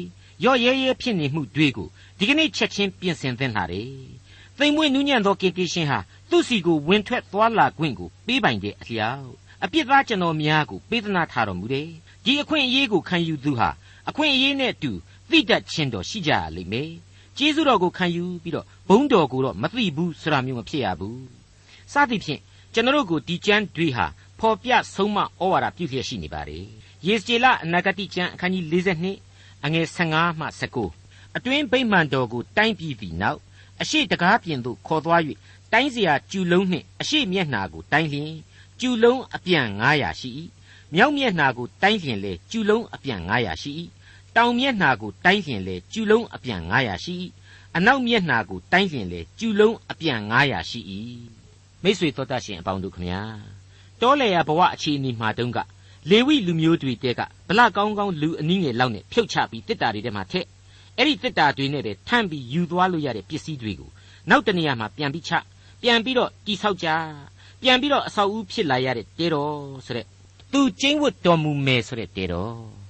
[0.44, 3.88] ရော့ရဲရဲဖြစ်နေမှုတွေကိုဒီကနေ့ချက်ချင်းပြင်ဆင်သင့်လာတယ်။
[4.58, 5.98] သိမ်မွေ့နူးညံ့သောကင်တီရှင်ဟာ
[6.30, 9.30] သူ့စီကိုဝင်ထွက်သွားလာခွင့်ကိုပေးပိုင်တဲ့အလျောက်
[9.64, 11.88] အပြစ်သားကျွန်တော်များကိုပေးသနာထားတော်မူတယ်။
[12.24, 13.70] ဒီအခွင့်အရေးကိုခံယူသူဟာ
[14.08, 14.92] အခွင့်အရေးနဲ့အတူ
[15.30, 16.90] သိတတ်ခြင်းတော်ရှိကြရလိမ့်မယ်။
[17.38, 21.22] ကျေးဇူးတော်ကိုခံယူပြီးတော့ဘုန်းတော်ကိုတော့မသိဘူးဆိုတာမျိုးမဖြစ်ရဘူး
[21.92, 22.40] စသဖြင့်
[22.72, 24.06] ကျွန်တော်တို့ကိုဒီကျမ်းတွေဟာ
[24.38, 26.58] ဖော်ပြဆုံးမဩဝါဒပြုလျက်ရှိနေပါလေ
[27.06, 28.64] ယေစကျေလအနာဂတိကျမ်းအခန်းကြီး
[29.14, 30.46] 42အငယ်15မှ
[30.90, 33.38] 19အတွင်းဗိမ္မာန်တော်ကိုတိုင်းပြီးပြီးနောက်
[33.80, 35.20] အရှိတကားပြင်သို့ခေါ်သွား၍
[35.72, 38.32] တိုင်းစရာကျူလုံးနှင့်အရှိမျက်နာကိုတိုင်းလျင်
[38.80, 40.30] ကျူလုံးအပြန်900ရှိ၏
[40.94, 43.70] မြောက်မျက်နာကိုတိုင်းလျင်လေကျူလုံးအပြန်900ရှိ၏
[44.36, 47.14] တောင်မျက်နှာကိုတိုင်းလျင်လေကျူလုံးအပြန်900ရှိ၏
[47.76, 50.80] အနောက်မျက်နှာကိုတိုင်းလျင်လေကျူလုံးအပြန်900ရှိ၏
[51.82, 53.20] မိတ်ဆွေတော်တတ်ရှင်အပေါင်းတို့ခမညာ
[54.00, 55.58] တောလေယာဘဝအခြေအနေမှာတုန်းက
[56.10, 60.46] လေဝိလူမျိုးတွေတဲကဗလကောင်းကောင်းလူအနည်းငယ်လောက်နဲ့ဖြုတ်ချပြီးတစ်တာတွေထဲမှာထက်
[60.98, 63.90] အဲ့ဒီတစ်တာတွေနဲ့ပဲထန့်ပြီးယူသွားလို့ရတဲ့ပစ္စည်းတွေကို
[64.30, 65.32] နောက်တနေရာမှာပြန်ပြီးချ
[65.82, 66.88] ပြန်ပြီးတော့တိဆောက်ကြ
[67.62, 69.54] ပြန်ပြီးတော့အဆောက်အဦဖြစ်လာရတဲ့တဲတော်
[69.86, 70.06] ဆိုတဲ့
[70.52, 72.81] သူကျင်းဝတ်တော်မူမယ်ဆိုတဲ့တဲတော်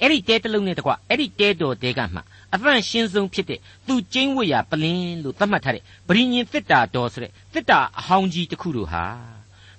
[0.00, 2.20] အဲ့ဒီတဲတလုံးနဲ့တကွအဲ့ဒီတဲတော်တဲကမှ
[2.54, 9.04] အသန့်ရှင်းဆုံးဖြစ်တဲ့သူကျင်းဝတ်ရာပလင်းလို့သတ်မှတ်ထားတဲ့ဗြိညင်သစ်တာတော်ဆိုတဲ့သစ်တာအဟောင်းကြီးတစ်ခုတို့ဟာ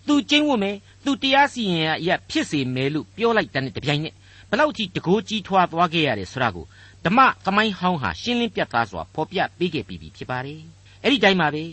[0.08, 0.76] သူကျင်းဝတ်မယ်
[1.06, 4.16] သူတရားစီရင်ရာအဖြစ်စေမယ်လို့ပြောလိုက်တဲ့တပြိုင်နက်
[4.50, 6.66] ဘလောက်ကြီးတကိုးကြီးထွားသွားခဲ့ရတယ်ဆိုတာကို
[7.06, 10.62] ဓမ္မသမိုင်းဟောင်းဟာရှင်းလင်းပြတ်သားစွာဖော်ပြပေးခဲ့ပြီးပြီဖြစ်ပါတယ်
[11.04, 11.64] အဲ့ဒီတိုင်းပါပဲ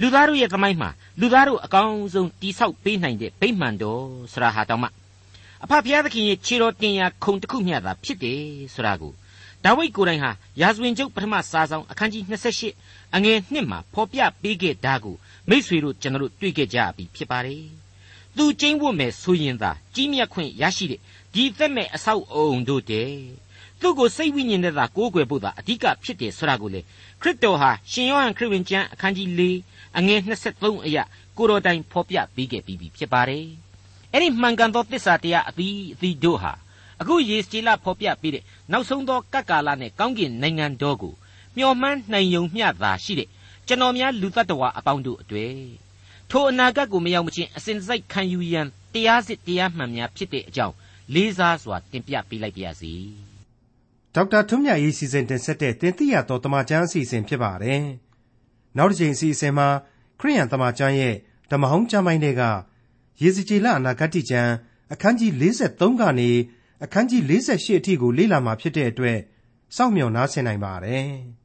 [0.00, 4.02] လူသားတို့ရဲ့သမိုင်းမှာလူသားတို့အကောင်းဆုံးတိဆောက်ပေးနိုင်တဲ့ဗိမှန်တော်
[4.32, 4.88] ဆရာဟာတောင်မှ
[5.64, 8.40] အဖဖျားသခင်ရဲ့ခြေတော်တင်ရာခုံတစ်ခုမျှသာဖြစ်တယ်
[8.74, 9.12] ဆိုတာကို
[9.64, 12.22] ဒါဝိဒ်ကိုယ်တိုင်ဟာရာဇဝင်ကျုပ်ပထမစာဆောင်အခန်းကြီး
[12.70, 15.16] 28အငယ်1မှာဖော်ပြပေးခဲ့တာကို
[15.48, 17.64] မိษွေတို့ကျွန်တော်တို့တွေ့ခဲ့ကြပြီဖြစ်ပါတယ်
[18.36, 21.00] သူကျင်းဝတ်မယ်ဆိုရင်သာကြီးမြတ်ခွင့်ရရှိတဲ့
[21.34, 23.10] ဒီသက်မဲ့အဆောက်အုံတို့တဲ့
[23.80, 26.80] သူ့ကိုစိတ်ဝိညာဉ်နဲ့သာကိုးကွယ်ဖို့သာအဓိကဖြစ်တယ်ဆိုတာကိုလေ
[27.20, 29.40] ခရစ်တော်ဟာရှင်ယောဟန်ခရစ်ဝင်ကျမ်းအခန်းကြီး၄
[29.98, 30.20] အငယ်
[30.52, 31.02] 23အရာ
[31.36, 33.63] ကိုတော်တိုင်ဖော်ပြပေးခဲ့ပြီးဖြစ်ပါတယ်
[34.14, 36.52] အဲ့ဒီမှန်ကန်သောသစ္စာတရားအသီးအသီးတို့ဟာ
[37.00, 41.14] အခုယေစကြည်လဖော်ပြပေးတဲ့နောက်ဆုံးသောကပ်ကာလနဲ့ကောင်းကင်နိုင်ငံတော်ကို
[41.56, 43.28] မျှော်မှန်းနိုင်ယုံမျှသာရှိတဲ့
[43.66, 45.54] ကျွန်တော်များလူသက်တော်အပေါင်းတို့အတွေ့
[46.30, 50.74] ထိုအနာဂတ်ကိုမရောက်မချင်းအစဉ်စိုက်ခံယူရန်တရားစစ်တရားမှန်များဖြစ်တဲ့အကြောင်း
[51.14, 52.92] လေးစားစွာတင်ပြပေးလိုက်ပါရစေ
[54.14, 57.82] ဒေါက်တာထွန်းမြတ်ရေးစီစဉ်တင်ဆက်တဲ့တင်ပြတော်တမချန်းအစီအစဉ်ဖြစ်ပါတယ်
[58.76, 59.68] နောက်တစ်ချိန်အစီအစဉ်မှာ
[60.20, 61.14] ခရိယန်တမချန်းရဲ့
[61.50, 62.42] ဓမ္မဟောင်းကျမ်းပိုင်းတွေက
[63.22, 64.52] ရေစကြည်လအနာဂတ်ကျမ်း
[64.92, 66.30] အခန်းကြီး53ကနေ
[66.84, 69.18] အခန်းကြီး48အထိကိုလေ့လာမှာဖြစ်တဲ့အတွက်
[69.76, 71.08] စောင့်မျှော်နားဆင်နိုင်ပါတယ်။